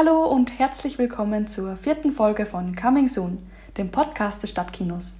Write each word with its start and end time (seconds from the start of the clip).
Hallo 0.00 0.26
und 0.26 0.60
herzlich 0.60 0.96
willkommen 0.96 1.48
zur 1.48 1.76
vierten 1.76 2.12
Folge 2.12 2.46
von 2.46 2.76
Coming 2.76 3.08
Soon, 3.08 3.38
dem 3.78 3.90
Podcast 3.90 4.40
des 4.44 4.50
Stadtkinos. 4.50 5.18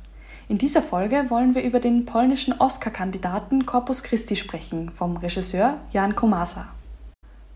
In 0.48 0.56
dieser 0.56 0.82
Folge 0.82 1.24
wollen 1.30 1.56
wir 1.56 1.64
über 1.64 1.80
den 1.80 2.06
polnischen 2.06 2.54
Oscar-Kandidaten 2.60 3.66
Corpus 3.66 4.04
Christi 4.04 4.36
sprechen, 4.36 4.92
vom 4.92 5.16
Regisseur 5.16 5.78
Jan 5.90 6.14
Komasa. 6.14 6.68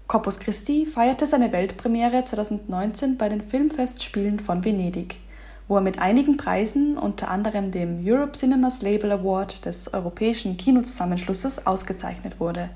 Corpus 0.09 0.41
Christi 0.41 0.85
feierte 0.85 1.29
seine 1.29 1.53
Weltpremiere 1.53 2.25
2019 2.25 3.19
bei 3.19 3.29
den 3.29 3.41
Filmfestspielen 3.41 4.41
von 4.41 4.65
Venedig, 4.65 5.21
wo 5.69 5.77
er 5.77 5.81
mit 5.81 6.01
einigen 6.01 6.37
Preisen, 6.37 6.99
unter 6.99 7.31
anderem 7.31 7.71
dem 7.71 8.05
Europe 8.05 8.33
Cinemas 8.33 8.83
Label 8.83 9.13
Award 9.13 9.65
des 9.65 9.95
Europäischen 9.95 10.57
Kinozusammenschlusses, 10.57 11.69
ausgezeichnet 11.69 12.41
wurde. 12.41 12.71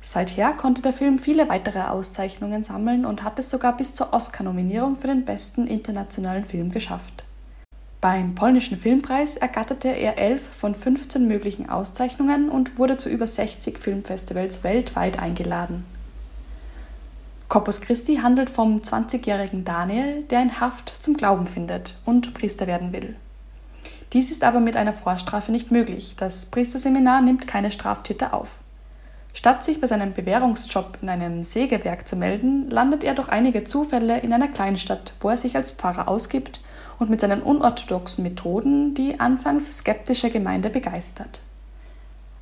Seither 0.00 0.52
konnte 0.52 0.80
der 0.80 0.92
Film 0.92 1.18
viele 1.18 1.48
weitere 1.48 1.80
Auszeichnungen 1.80 2.62
sammeln 2.62 3.04
und 3.04 3.22
hat 3.22 3.38
es 3.38 3.50
sogar 3.50 3.76
bis 3.76 3.94
zur 3.94 4.12
Oscar-Nominierung 4.12 4.96
für 4.96 5.08
den 5.08 5.24
besten 5.24 5.66
internationalen 5.66 6.44
Film 6.44 6.70
geschafft. 6.70 7.24
Beim 8.00 8.36
polnischen 8.36 8.78
Filmpreis 8.78 9.36
ergatterte 9.36 9.88
er 9.88 10.18
elf 10.18 10.40
von 10.40 10.74
15 10.74 11.26
möglichen 11.26 11.68
Auszeichnungen 11.68 12.48
und 12.48 12.78
wurde 12.78 12.96
zu 12.96 13.08
über 13.08 13.26
60 13.26 13.76
Filmfestivals 13.76 14.62
weltweit 14.62 15.18
eingeladen. 15.18 15.84
Corpus 17.48 17.80
Christi 17.80 18.18
handelt 18.18 18.50
vom 18.50 18.76
20-jährigen 18.76 19.64
Daniel, 19.64 20.22
der 20.24 20.42
in 20.42 20.60
Haft 20.60 21.02
zum 21.02 21.16
Glauben 21.16 21.46
findet 21.46 21.96
und 22.04 22.34
Priester 22.34 22.66
werden 22.68 22.92
will. 22.92 23.16
Dies 24.12 24.30
ist 24.30 24.44
aber 24.44 24.60
mit 24.60 24.76
einer 24.76 24.92
Vorstrafe 24.92 25.50
nicht 25.50 25.72
möglich. 25.72 26.14
Das 26.16 26.46
Priesterseminar 26.46 27.20
nimmt 27.20 27.46
keine 27.46 27.70
Straftäter 27.70 28.32
auf. 28.32 28.50
Statt 29.34 29.62
sich 29.62 29.80
bei 29.80 29.86
seinem 29.86 30.12
Bewährungsjob 30.14 30.98
in 31.02 31.08
einem 31.08 31.44
Sägewerk 31.44 32.08
zu 32.08 32.16
melden, 32.16 32.68
landet 32.68 33.04
er 33.04 33.14
durch 33.14 33.28
einige 33.28 33.64
Zufälle 33.64 34.18
in 34.18 34.32
einer 34.32 34.48
Kleinstadt, 34.48 35.12
wo 35.20 35.28
er 35.28 35.36
sich 35.36 35.56
als 35.56 35.70
Pfarrer 35.70 36.08
ausgibt 36.08 36.60
und 36.98 37.10
mit 37.10 37.20
seinen 37.20 37.42
unorthodoxen 37.42 38.24
Methoden 38.24 38.94
die 38.94 39.20
anfangs 39.20 39.78
skeptische 39.78 40.30
Gemeinde 40.30 40.70
begeistert. 40.70 41.42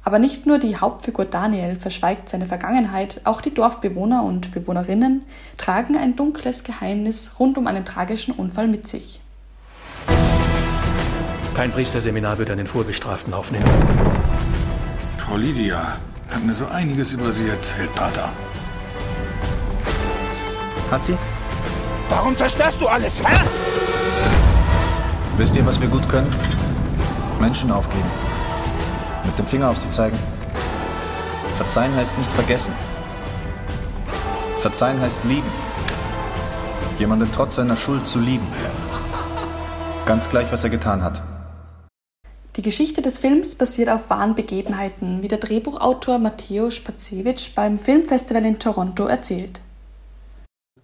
Aber 0.07 0.21
nicht 0.21 0.47
nur 0.47 0.59
die 0.59 0.77
Hauptfigur 0.77 1.25
Daniel 1.25 1.75
verschweigt 1.75 2.29
seine 2.29 2.47
Vergangenheit, 2.47 3.21
auch 3.25 3.41
die 3.41 3.53
Dorfbewohner 3.53 4.23
und 4.23 4.53
Bewohnerinnen 4.53 5.25
tragen 5.59 5.97
ein 5.97 6.15
dunkles 6.15 6.63
Geheimnis 6.63 7.33
rund 7.41 7.59
um 7.59 7.67
einen 7.67 7.85
tragischen 7.85 8.33
Unfall 8.33 8.69
mit 8.69 8.87
sich. 8.87 9.21
Kein 11.55 11.73
Priesterseminar 11.73 12.39
wird 12.39 12.51
einen 12.51 12.69
Vorbestraften 12.69 13.35
aufnehmen. 13.35 13.67
Frau 15.19 15.37
Lydia, 15.37 15.97
hat 16.31 16.45
mir 16.45 16.55
so 16.55 16.67
einiges 16.67 17.13
über 17.13 17.33
Sie 17.33 17.49
erzählt, 17.49 17.95
Pater. 17.95 18.31
Hat 20.91 21.03
sie? 21.03 21.17
Warum 22.09 22.37
zerstörst 22.37 22.81
du 22.81 22.87
alles, 22.87 23.23
hä? 23.23 23.37
Wisst 25.37 25.57
ihr, 25.57 25.67
was 25.67 25.81
wir 25.81 25.89
gut 25.89 26.09
können? 26.09 26.31
Menschen 27.41 27.71
aufgeben. 27.71 28.11
Mit 29.25 29.39
dem 29.39 29.47
Finger 29.47 29.69
auf 29.69 29.79
sie 29.79 29.91
zeigen. 29.91 30.19
Verzeihen 31.57 31.95
heißt 31.95 32.17
nicht 32.19 32.33
vergessen. 32.33 32.75
Verzeihen 34.61 35.01
heißt 35.01 35.25
lieben. 35.25 35.51
Jemanden 36.99 37.31
trotz 37.35 37.57
seiner 37.57 37.77
Schuld 37.77 38.07
zu 38.07 38.19
lieben. 38.19 38.47
Ganz 40.07 40.29
gleich, 40.29 40.51
was 40.53 40.65
er 40.65 40.71
getan 40.71 41.03
hat. 41.03 41.21
Die 42.57 42.63
Geschichte 42.63 43.03
des 43.03 43.19
Films 43.19 43.55
basiert 43.55 43.91
auf 43.91 44.09
wahren 44.09 44.35
Begebenheiten, 44.35 45.23
wie 45.23 45.29
der 45.29 45.37
Drehbuchautor 45.37 46.19
Matteo 46.19 46.71
Spacevich 46.71 47.55
beim 47.55 47.79
Filmfestival 47.79 48.47
in 48.47 48.59
Toronto 48.59 49.05
erzählt. 49.05 49.61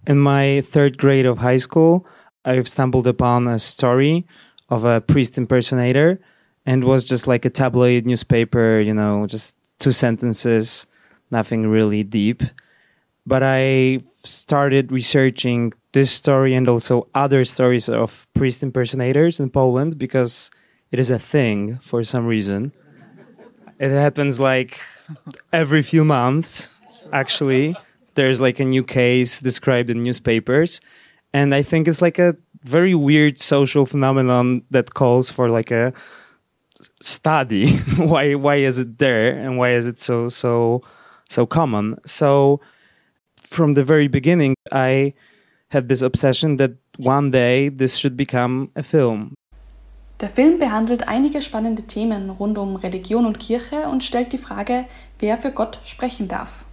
In 0.05 0.21
my 0.21 0.61
third 0.61 0.99
grade 0.99 1.27
of 1.27 1.39
high 1.41 1.59
school, 1.59 2.05
I've 2.45 2.67
stumbled 2.67 3.07
upon 3.07 3.47
a 3.47 3.57
story 3.57 4.27
of 4.69 4.85
a 4.85 5.01
priest 5.01 5.39
impersonator 5.39 6.19
and 6.63 6.83
was 6.83 7.03
just 7.03 7.25
like 7.25 7.43
a 7.43 7.49
tabloid 7.49 8.05
newspaper, 8.05 8.79
you 8.79 8.93
know, 8.93 9.25
just 9.25 9.55
two 9.79 9.91
sentences, 9.91 10.85
nothing 11.31 11.65
really 11.67 12.03
deep. 12.03 12.43
But 13.25 13.41
I 13.41 14.03
started 14.23 14.91
researching 14.91 15.73
this 15.93 16.11
story 16.11 16.53
and 16.53 16.69
also 16.69 17.07
other 17.15 17.43
stories 17.45 17.89
of 17.89 18.27
priest 18.35 18.61
impersonators 18.61 19.39
in 19.39 19.49
Poland 19.49 19.97
because 19.97 20.51
it 20.93 20.99
is 20.99 21.09
a 21.09 21.17
thing 21.17 21.79
for 21.79 22.03
some 22.03 22.27
reason. 22.27 22.71
It 23.79 23.89
happens 23.89 24.39
like 24.39 24.79
every 25.51 25.81
few 25.81 26.05
months, 26.05 26.71
actually. 27.11 27.75
There's 28.13 28.39
like 28.39 28.59
a 28.59 28.65
new 28.65 28.83
case 28.83 29.39
described 29.39 29.89
in 29.89 30.03
newspapers. 30.03 30.81
And 31.33 31.55
I 31.55 31.63
think 31.63 31.87
it's 31.87 31.99
like 31.99 32.19
a 32.19 32.35
very 32.61 32.93
weird 32.93 33.39
social 33.39 33.87
phenomenon 33.87 34.61
that 34.69 34.93
calls 34.93 35.31
for 35.31 35.49
like 35.49 35.71
a 35.71 35.93
study. 37.01 37.77
why 37.97 38.35
why 38.35 38.57
is 38.57 38.77
it 38.77 38.99
there 38.99 39.35
and 39.35 39.57
why 39.57 39.71
is 39.71 39.87
it 39.87 39.97
so 39.97 40.29
so 40.29 40.83
so 41.27 41.47
common? 41.47 41.97
So 42.05 42.61
from 43.37 43.73
the 43.73 43.83
very 43.83 44.07
beginning 44.07 44.53
I 44.71 45.15
had 45.71 45.89
this 45.89 46.03
obsession 46.03 46.57
that 46.57 46.73
one 46.97 47.31
day 47.31 47.69
this 47.69 47.97
should 47.97 48.15
become 48.15 48.69
a 48.75 48.83
film. 48.83 49.33
Der 50.23 50.29
Film 50.29 50.57
behandelt 50.57 51.09
einige 51.09 51.41
spannende 51.41 51.83
Themen 51.83 52.29
rund 52.29 52.57
um 52.57 52.77
Religion 52.77 53.25
und 53.25 53.41
Kirche 53.41 53.89
und 53.89 54.05
stellt 54.05 54.31
die 54.31 54.37
Frage, 54.37 54.85
wer 55.19 55.37
für 55.37 55.51
Gott 55.51 55.79
sprechen 55.83 56.29
darf. 56.29 56.63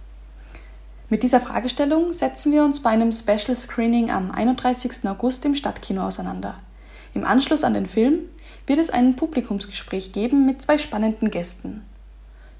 Mit 1.09 1.21
dieser 1.21 1.41
Fragestellung 1.41 2.13
setzen 2.13 2.53
wir 2.53 2.63
uns 2.63 2.81
bei 2.81 2.91
einem 2.91 3.11
Special 3.11 3.53
Screening 3.53 4.09
am 4.09 4.31
31. 4.31 5.05
August 5.05 5.45
im 5.45 5.55
Stadtkino 5.55 6.01
auseinander. 6.01 6.59
Im 7.13 7.25
Anschluss 7.25 7.65
an 7.65 7.73
den 7.73 7.87
Film 7.87 8.19
wird 8.67 8.79
es 8.79 8.89
ein 8.89 9.17
Publikumsgespräch 9.17 10.13
geben 10.13 10.45
mit 10.45 10.61
zwei 10.61 10.77
spannenden 10.77 11.29
Gästen. 11.29 11.83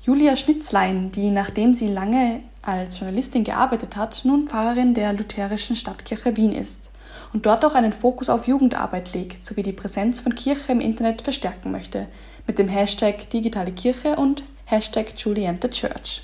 Julia 0.01 0.35
Schnitzlein, 0.35 1.09
die 1.13 1.31
nachdem 1.31 1.73
sie 1.73 1.87
lange 1.87 2.41
als 2.63 2.99
Journalistin 2.99 3.45
gearbeitet 3.45 3.95
hat, 3.95 4.23
nun 4.25 4.45
Pfarrerin 4.45 4.93
der 4.93 5.13
Lutherischen 5.13 5.77
Stadtkirche 5.77 6.35
Wien 6.35 6.51
ist 6.51 6.90
und 7.33 7.45
dort 7.45 7.63
auch 7.65 7.75
einen 7.75 7.93
Fokus 7.93 8.29
auf 8.29 8.47
Jugendarbeit 8.47 9.13
legt 9.13 9.45
sowie 9.45 9.63
die 9.63 9.71
Präsenz 9.71 10.19
von 10.19 10.35
Kirche 10.35 10.71
im 10.71 10.81
Internet 10.81 11.21
verstärken 11.21 11.71
möchte 11.71 12.07
mit 12.47 12.59
dem 12.59 12.67
Hashtag 12.67 13.29
Digitale 13.29 13.71
Kirche 13.71 14.15
und 14.15 14.43
Hashtag 14.65 15.17
Juliente 15.17 15.69
Church. 15.69 16.23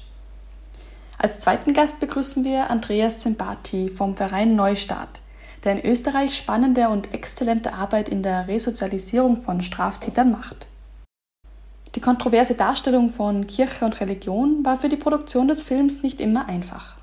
Als 1.17 1.39
zweiten 1.39 1.73
Gast 1.73 1.99
begrüßen 1.99 2.43
wir 2.43 2.69
Andreas 2.69 3.19
Zembati 3.19 3.89
vom 3.89 4.15
Verein 4.15 4.55
Neustart, 4.55 5.21
der 5.63 5.73
in 5.73 5.85
Österreich 5.85 6.35
spannende 6.35 6.89
und 6.89 7.13
exzellente 7.13 7.73
Arbeit 7.73 8.07
in 8.09 8.21
der 8.21 8.47
Resozialisierung 8.47 9.41
von 9.41 9.61
Straftätern 9.61 10.31
macht. 10.31 10.67
Die 11.95 12.01
kontroverse 12.01 12.53
Darstellung 12.53 13.09
von 13.09 13.47
Kirche 13.47 13.83
und 13.83 13.99
Religion 13.99 14.63
war 14.63 14.77
für 14.77 14.89
die 14.89 14.97
Produktion 14.97 15.47
des 15.47 15.63
Films 15.63 16.03
nicht 16.03 16.21
immer 16.21 16.47
einfach. 16.47 16.95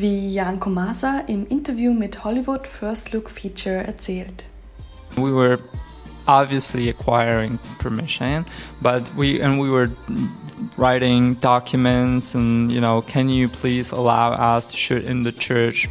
Wie 0.00 0.32
Jan 0.32 0.58
Komasa 0.58 1.22
im 1.26 1.46
Interview 1.48 1.92
mit 1.92 2.24
Hollywood 2.24 2.66
First 2.66 3.12
Look 3.12 3.30
Feature 3.30 3.86
erzählt. 3.86 4.44
We 5.16 5.32
were 5.32 5.58
obviously 6.26 6.88
acquiring 6.88 7.58
permission, 7.78 8.44
but 8.80 9.02
we 9.16 9.40
and 9.40 9.60
we 9.60 9.70
were 9.70 9.90
writing 10.76 11.34
documents 11.40 12.34
and 12.34 12.70
you 12.72 12.80
know, 12.80 13.00
can 13.00 13.28
you 13.28 13.48
please 13.48 13.92
allow 13.92 14.32
us 14.32 14.66
to 14.66 14.76
shoot 14.76 15.04
in 15.04 15.22
the 15.22 15.32
church? 15.32 15.88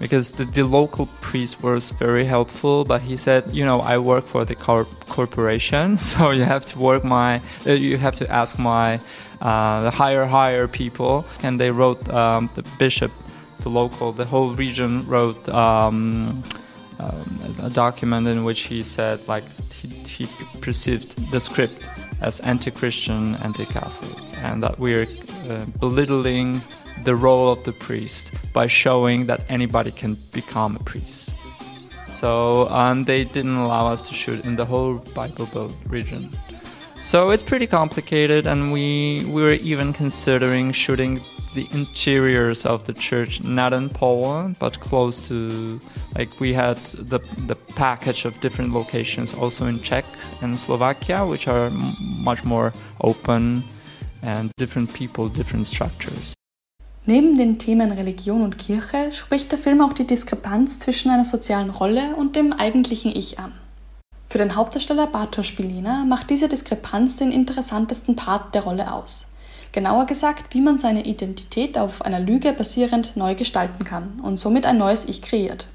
Because 0.00 0.32
the, 0.32 0.44
the 0.44 0.62
local 0.62 1.06
priest 1.20 1.60
was 1.60 1.90
very 1.90 2.24
helpful, 2.24 2.84
but 2.84 3.00
he 3.00 3.16
said, 3.16 3.50
you 3.50 3.64
know, 3.64 3.80
I 3.80 3.98
work 3.98 4.26
for 4.26 4.44
the 4.44 4.54
cor- 4.54 4.86
corporation, 5.08 5.96
so 5.98 6.30
you 6.30 6.44
have 6.44 6.64
to 6.66 6.78
work 6.78 7.02
my, 7.02 7.40
uh, 7.66 7.72
you 7.72 7.98
have 7.98 8.14
to 8.16 8.30
ask 8.30 8.60
my, 8.60 9.00
uh, 9.40 9.82
the 9.82 9.90
higher 9.90 10.24
higher 10.24 10.68
people, 10.68 11.24
and 11.42 11.58
they 11.58 11.70
wrote 11.70 12.08
um, 12.10 12.48
the 12.54 12.62
bishop 12.78 13.10
the 13.60 13.68
local, 13.68 14.12
the 14.12 14.24
whole 14.24 14.50
region 14.54 15.06
wrote 15.06 15.48
um, 15.48 16.42
um, 16.98 17.40
a 17.62 17.70
document 17.70 18.26
in 18.26 18.44
which 18.44 18.60
he 18.60 18.82
said 18.82 19.26
like 19.28 19.44
he, 19.72 19.88
he 19.88 20.28
perceived 20.60 21.30
the 21.30 21.40
script 21.40 21.88
as 22.20 22.40
anti-Christian, 22.40 23.36
anti-Catholic, 23.36 24.18
and 24.42 24.62
that 24.62 24.78
we're 24.78 25.06
uh, 25.48 25.64
belittling 25.78 26.60
the 27.04 27.14
role 27.14 27.52
of 27.52 27.62
the 27.64 27.72
priest 27.72 28.32
by 28.52 28.66
showing 28.66 29.26
that 29.26 29.40
anybody 29.48 29.90
can 29.90 30.16
become 30.32 30.76
a 30.76 30.82
priest. 30.82 31.34
So 32.08 32.68
um, 32.70 33.04
they 33.04 33.24
didn't 33.24 33.56
allow 33.56 33.92
us 33.92 34.02
to 34.02 34.14
shoot 34.14 34.44
in 34.44 34.56
the 34.56 34.64
whole 34.64 34.98
Bible 35.14 35.46
Belt 35.46 35.74
region. 35.86 36.30
So 36.98 37.30
it's 37.30 37.44
pretty 37.44 37.66
complicated, 37.66 38.46
and 38.46 38.72
we 38.72 39.24
we 39.26 39.42
were 39.42 39.52
even 39.52 39.92
considering 39.92 40.72
shooting 40.72 41.20
the 41.54 41.68
interiors 41.72 42.64
of 42.64 42.84
the 42.84 42.92
church, 42.92 43.42
not 43.42 43.72
in 43.72 43.88
Poland, 43.88 44.56
but 44.58 44.80
close 44.80 45.26
to. 45.28 45.78
Like 46.16 46.40
we 46.40 46.54
had 46.54 46.78
the 46.94 47.20
the 47.46 47.56
package 47.76 48.26
of 48.26 48.40
different 48.40 48.72
locations 48.72 49.34
also 49.34 49.66
in 49.66 49.82
Czech 49.82 50.04
and 50.42 50.58
Slovakia, 50.58 51.26
which 51.26 51.48
are 51.48 51.70
much 52.00 52.44
more 52.44 52.72
open 53.00 53.64
and 54.22 54.50
different 54.56 54.92
people, 54.92 55.28
different 55.28 55.66
structures. 55.66 56.34
Neben 57.06 57.38
den 57.38 57.58
Themen 57.58 57.90
Religion 57.92 58.42
und 58.42 58.58
Kirche 58.58 59.12
spricht 59.12 59.50
der 59.50 59.58
Film 59.58 59.80
auch 59.80 59.94
die 59.94 60.06
Diskrepanz 60.06 60.78
zwischen 60.78 61.10
einer 61.10 61.24
sozialen 61.24 61.70
Rolle 61.70 62.14
und 62.16 62.36
dem 62.36 62.52
eigentlichen 62.52 63.16
Ich 63.16 63.38
an. 63.38 63.52
Für 64.28 64.36
den 64.36 64.54
Hauptdarsteller 64.54 65.06
Bartosz 65.06 65.52
Bilina 65.52 66.04
macht 66.04 66.28
diese 66.28 66.48
Diskrepanz 66.48 67.16
den 67.16 67.32
interessantesten 67.32 68.14
Part 68.14 68.54
der 68.54 68.62
Rolle 68.62 68.92
aus. 68.92 69.28
Genauer 69.72 70.06
gesagt, 70.06 70.54
wie 70.54 70.60
man 70.60 70.78
seine 70.78 71.04
Identität 71.04 71.76
auf 71.76 72.02
einer 72.02 72.20
Lüge 72.20 72.52
basierend 72.52 73.16
neu 73.16 73.34
gestalten 73.34 73.84
kann 73.84 74.20
und 74.22 74.38
somit 74.38 74.64
ein 74.64 74.78
neues 74.78 75.04
Ich 75.04 75.22
kreiert. 75.22 75.68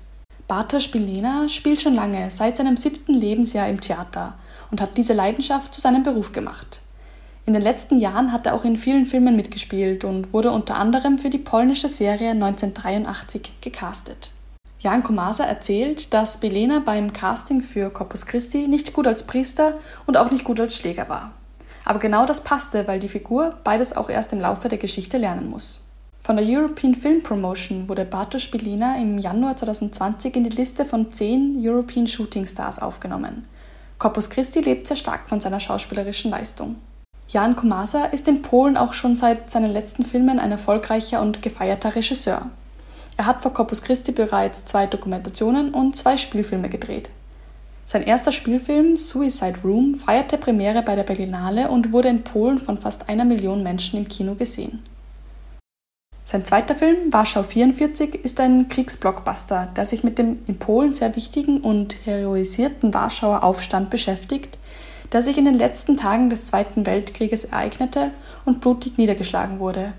Bartosz 0.47 0.87
Bilina 0.89 1.47
spielt 1.47 1.81
schon 1.81 1.95
lange, 1.95 2.29
seit 2.29 2.57
seinem 2.57 2.75
siebten 2.75 3.13
Lebensjahr 3.13 3.69
im 3.69 3.79
Theater 3.79 4.33
und 4.71 4.81
hat 4.81 4.97
diese 4.97 5.13
Leidenschaft 5.13 5.73
zu 5.73 5.81
seinem 5.81 6.03
Beruf 6.03 6.31
gemacht. 6.31 6.81
In 7.45 7.53
den 7.53 7.61
letzten 7.61 7.99
Jahren 7.99 8.31
hat 8.31 8.45
er 8.45 8.55
auch 8.55 8.63
in 8.63 8.77
vielen 8.77 9.05
Filmen 9.05 9.35
mitgespielt 9.35 10.03
und 10.03 10.33
wurde 10.33 10.51
unter 10.51 10.75
anderem 10.75 11.17
für 11.17 11.29
die 11.29 11.37
polnische 11.37 11.89
Serie 11.89 12.31
1983 12.31 13.53
gecastet. 13.61 14.31
Jan 14.79 15.03
Komasa 15.03 15.45
erzählt, 15.45 16.13
dass 16.13 16.39
Belena 16.39 16.79
beim 16.79 17.13
Casting 17.13 17.61
für 17.61 17.89
Corpus 17.89 18.25
Christi 18.25 18.67
nicht 18.67 18.93
gut 18.93 19.07
als 19.07 19.27
Priester 19.27 19.77
und 20.05 20.17
auch 20.17 20.31
nicht 20.31 20.43
gut 20.43 20.59
als 20.59 20.75
Schläger 20.75 21.07
war. 21.07 21.31
Aber 21.85 21.99
genau 21.99 22.25
das 22.25 22.43
passte, 22.43 22.87
weil 22.87 22.99
die 22.99 23.09
Figur 23.09 23.55
beides 23.63 23.95
auch 23.95 24.09
erst 24.09 24.33
im 24.33 24.39
Laufe 24.39 24.69
der 24.69 24.77
Geschichte 24.77 25.17
lernen 25.17 25.49
muss. 25.49 25.81
Von 26.19 26.37
der 26.37 26.45
European 26.47 26.95
Film 26.95 27.21
Promotion 27.21 27.89
wurde 27.89 28.05
Bartosz 28.05 28.49
Belina 28.49 28.97
im 28.97 29.17
Januar 29.17 29.57
2020 29.57 30.37
in 30.37 30.45
die 30.45 30.55
Liste 30.55 30.85
von 30.85 31.11
10 31.11 31.57
European 31.59 32.07
Shooting 32.07 32.45
Stars 32.45 32.79
aufgenommen. 32.79 33.45
Corpus 33.99 34.29
Christi 34.29 34.61
lebt 34.61 34.87
sehr 34.87 34.95
stark 34.95 35.27
von 35.27 35.41
seiner 35.41 35.59
schauspielerischen 35.59 36.31
Leistung. 36.31 36.77
Jan 37.27 37.55
Komasa 37.55 38.05
ist 38.05 38.27
in 38.27 38.41
Polen 38.41 38.77
auch 38.77 38.93
schon 38.93 39.15
seit 39.15 39.49
seinen 39.49 39.71
letzten 39.71 40.05
Filmen 40.05 40.39
ein 40.39 40.51
erfolgreicher 40.51 41.21
und 41.21 41.41
gefeierter 41.41 41.95
Regisseur. 41.95 42.49
Er 43.17 43.25
hat 43.25 43.41
vor 43.41 43.53
Corpus 43.53 43.81
Christi 43.81 44.11
bereits 44.11 44.65
zwei 44.65 44.87
Dokumentationen 44.87 45.73
und 45.73 45.95
zwei 45.95 46.17
Spielfilme 46.17 46.69
gedreht. 46.69 47.09
Sein 47.85 48.03
erster 48.03 48.31
Spielfilm 48.31 48.95
Suicide 48.95 49.59
Room 49.63 49.95
feierte 49.95 50.37
Premiere 50.37 50.81
bei 50.83 50.95
der 50.95 51.03
Berlinale 51.03 51.69
und 51.69 51.91
wurde 51.91 52.09
in 52.09 52.23
Polen 52.23 52.57
von 52.57 52.77
fast 52.77 53.09
einer 53.09 53.25
Million 53.25 53.61
Menschen 53.61 53.99
im 53.99 54.07
Kino 54.07 54.35
gesehen. 54.35 54.83
Sein 56.23 56.45
zweiter 56.45 56.75
Film, 56.75 57.11
Warschau 57.11 57.43
44, 57.43 58.23
ist 58.23 58.39
ein 58.39 58.69
Kriegsblockbuster, 58.69 59.67
der 59.75 59.83
sich 59.83 60.05
mit 60.05 60.17
dem 60.17 60.39
in 60.47 60.57
Polen 60.57 60.93
sehr 60.93 61.15
wichtigen 61.17 61.59
und 61.59 61.97
heroisierten 62.05 62.93
Warschauer 62.93 63.43
Aufstand 63.43 63.89
beschäftigt, 63.89 64.57
der 65.11 65.21
sich 65.21 65.37
in 65.37 65.43
den 65.43 65.53
letzten 65.53 65.97
Tagen 65.97 66.29
des 66.29 66.45
Zweiten 66.45 66.85
Weltkrieges 66.85 67.43
ereignete 67.43 68.11
und 68.45 68.61
blutig 68.61 68.97
niedergeschlagen 68.97 69.59
wurde. 69.59 69.91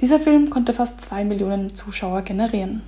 Dieser 0.00 0.18
Film 0.18 0.48
konnte 0.48 0.72
fast 0.72 1.02
zwei 1.02 1.26
Millionen 1.26 1.74
Zuschauer 1.74 2.22
generieren. 2.22 2.82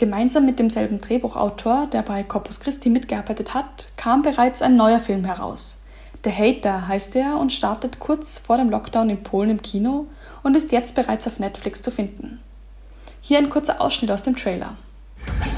Gemeinsam 0.00 0.46
mit 0.46 0.58
demselben 0.58 0.98
Drehbuchautor, 0.98 1.86
der 1.86 2.00
bei 2.00 2.22
Corpus 2.22 2.60
Christi 2.60 2.88
mitgearbeitet 2.88 3.52
hat, 3.52 3.88
kam 3.98 4.22
bereits 4.22 4.62
ein 4.62 4.74
neuer 4.74 4.98
Film 4.98 5.26
heraus. 5.26 5.76
The 6.24 6.32
Hater 6.32 6.88
heißt 6.88 7.16
er 7.16 7.36
und 7.36 7.52
startet 7.52 7.98
kurz 7.98 8.38
vor 8.38 8.56
dem 8.56 8.70
Lockdown 8.70 9.10
in 9.10 9.22
Polen 9.22 9.50
im 9.50 9.60
Kino 9.60 10.06
und 10.42 10.56
ist 10.56 10.72
jetzt 10.72 10.94
bereits 10.94 11.26
auf 11.26 11.38
Netflix 11.38 11.82
zu 11.82 11.90
finden. 11.90 12.40
Hier 13.20 13.36
ein 13.36 13.50
kurzer 13.50 13.78
Ausschnitt 13.78 14.10
aus 14.10 14.22
dem 14.22 14.36
Trailer. 14.36 14.74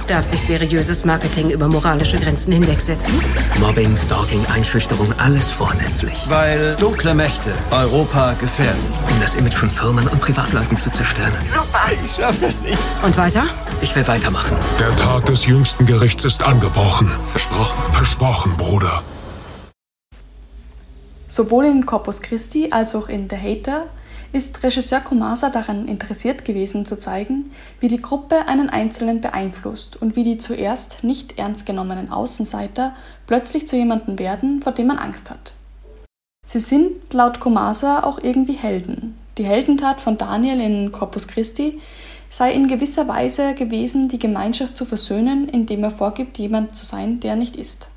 Darf 0.09 0.27
sich 0.27 0.43
seriöses 0.43 1.05
Marketing 1.05 1.51
über 1.51 1.69
moralische 1.69 2.19
Grenzen 2.19 2.53
hinwegsetzen? 2.53 3.15
Mobbing, 3.61 3.97
Stalking, 3.97 4.45
Einschüchterung, 4.47 5.13
alles 5.19 5.51
vorsätzlich. 5.51 6.19
Weil 6.29 6.75
dunkle 6.77 7.15
Mächte 7.15 7.53
Europa 7.71 8.33
gefährden. 8.35 8.81
Um 9.09 9.21
das 9.21 9.37
Image 9.37 9.55
von 9.55 9.71
Firmen 9.71 10.09
und 10.09 10.21
Privatleuten 10.21 10.77
zu 10.77 10.91
zerstören. 10.91 11.33
Super! 11.55 11.93
Ich 12.05 12.17
schaff 12.17 12.39
das 12.41 12.63
nicht. 12.63 12.79
Und 13.05 13.17
weiter? 13.17 13.45
Ich 13.81 13.95
will 13.95 14.07
weitermachen. 14.09 14.57
Der 14.79 14.95
Tag 14.97 15.27
des 15.27 15.47
jüngsten 15.47 15.87
Gerichts 15.87 16.25
ist 16.25 16.43
angebrochen. 16.43 17.11
Versprochen. 17.31 17.93
Versprochen, 17.93 18.57
Bruder. 18.57 19.03
Sowohl 21.29 21.67
in 21.67 21.87
Corpus 21.87 22.21
Christi 22.21 22.69
als 22.73 22.95
auch 22.95 23.09
in 23.09 23.31
The 23.31 23.37
Hater 23.37 23.87
ist 24.33 24.63
Regisseur 24.63 25.01
Komasa 25.01 25.51
daran 25.51 25.87
interessiert 25.87 26.45
gewesen 26.45 26.87
zu 26.87 26.99
zeigen, 26.99 27.51
wie 27.81 27.89
die 27.89 28.01
Gruppe 28.01 28.49
einen 28.49 28.71
Einzelnen 28.71 29.21
beeinflusst 29.21 30.01
und 30.01 30.17
wie 30.17 30.25
die 30.25 30.39
zuerst 30.39 31.05
nicht 31.05 31.39
ernst 31.39 31.67
genommenen 31.67 32.11
Außenseiter 32.11 32.95
plötzlich 33.27 33.69
zu 33.69 33.77
jemandem 33.77 34.19
werden, 34.19 34.63
vor 34.63 34.73
dem 34.73 34.87
man 34.87 34.99
Angst 34.99 35.31
hat. 35.31 35.55
Sie 36.47 36.59
sind 36.59 37.13
laut 37.13 37.41
Komasa 37.41 38.03
auch 38.03 38.19
irgendwie 38.19 38.55
Helden. 38.55 39.17
Die 39.39 39.45
Heldentat 39.45 40.01
von 40.01 40.19
Daniel 40.19 40.61
in 40.61 40.93
Corpus 40.93 41.29
Christi 41.29 41.79
sei 42.29 42.53
in 42.53 42.67
gewisser 42.67 43.09
Weise 43.09 43.55
gewesen, 43.55 44.09
die 44.09 44.19
Gemeinschaft 44.19 44.77
zu 44.77 44.87
versöhnen, 44.87 45.49
indem 45.49 45.85
er 45.85 45.91
vorgibt, 45.91 46.39
jemand 46.39 46.77
zu 46.77 46.85
sein, 46.85 47.21
der 47.21 47.37
nicht 47.37 47.57
ist. 47.57 47.91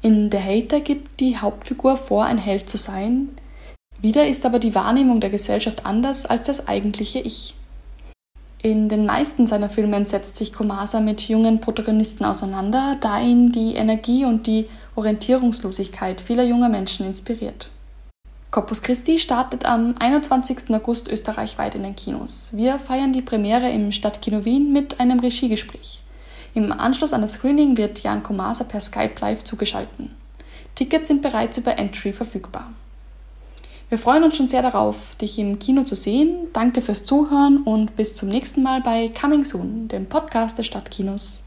In 0.00 0.30
The 0.30 0.38
Hater 0.38 0.80
gibt 0.80 1.20
die 1.20 1.38
Hauptfigur 1.38 1.96
vor, 1.96 2.24
ein 2.24 2.38
Held 2.38 2.68
zu 2.68 2.76
sein, 2.76 3.28
wieder 4.02 4.26
ist 4.26 4.44
aber 4.44 4.58
die 4.58 4.74
Wahrnehmung 4.74 5.20
der 5.20 5.30
Gesellschaft 5.30 5.86
anders 5.86 6.26
als 6.26 6.44
das 6.44 6.68
eigentliche 6.68 7.20
Ich. 7.20 7.54
In 8.60 8.88
den 8.88 9.06
meisten 9.06 9.46
seiner 9.46 9.68
Filme 9.68 10.06
setzt 10.06 10.36
sich 10.36 10.52
Komasa 10.52 11.00
mit 11.00 11.28
jungen 11.28 11.60
Protagonisten 11.60 12.24
auseinander, 12.24 12.96
da 13.00 13.20
ihn 13.20 13.50
die 13.50 13.74
Energie 13.74 14.24
und 14.24 14.46
die 14.46 14.68
Orientierungslosigkeit 14.94 16.20
vieler 16.20 16.44
junger 16.44 16.68
Menschen 16.68 17.06
inspiriert. 17.06 17.70
Corpus 18.52 18.82
Christi 18.82 19.18
startet 19.18 19.64
am 19.64 19.94
21. 19.98 20.74
August 20.74 21.08
österreichweit 21.08 21.74
in 21.74 21.82
den 21.82 21.96
Kinos. 21.96 22.50
Wir 22.54 22.78
feiern 22.78 23.12
die 23.12 23.22
Premiere 23.22 23.70
im 23.70 23.92
Stadtkino 23.92 24.44
Wien 24.44 24.72
mit 24.72 25.00
einem 25.00 25.20
Regiegespräch. 25.20 26.02
Im 26.54 26.70
Anschluss 26.70 27.14
an 27.14 27.22
das 27.22 27.34
Screening 27.34 27.78
wird 27.78 28.00
Jan 28.00 28.22
Komasa 28.22 28.64
per 28.64 28.80
Skype 28.80 29.14
live 29.20 29.42
zugeschalten. 29.42 30.10
Tickets 30.74 31.08
sind 31.08 31.22
bereits 31.22 31.56
über 31.56 31.78
Entry 31.78 32.12
verfügbar. 32.12 32.70
Wir 33.92 33.98
freuen 33.98 34.24
uns 34.24 34.38
schon 34.38 34.48
sehr 34.48 34.62
darauf, 34.62 35.16
dich 35.16 35.38
im 35.38 35.58
Kino 35.58 35.82
zu 35.82 35.94
sehen. 35.94 36.46
Danke 36.54 36.80
fürs 36.80 37.04
Zuhören 37.04 37.58
und 37.58 37.94
bis 37.94 38.14
zum 38.14 38.30
nächsten 38.30 38.62
Mal 38.62 38.80
bei 38.80 39.10
Coming 39.10 39.44
Soon, 39.44 39.86
dem 39.88 40.06
Podcast 40.06 40.56
des 40.56 40.64
Stadtkinos. 40.64 41.42